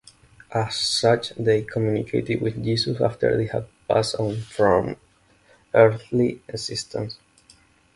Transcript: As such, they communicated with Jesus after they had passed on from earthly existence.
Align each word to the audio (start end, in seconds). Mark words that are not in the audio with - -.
As 0.51 0.77
such, 0.77 1.29
they 1.35 1.61
communicated 1.61 2.41
with 2.41 2.63
Jesus 2.63 2.99
after 2.99 3.37
they 3.37 3.45
had 3.45 3.67
passed 3.87 4.15
on 4.15 4.37
from 4.37 4.95
earthly 5.75 6.41
existence. 6.47 7.19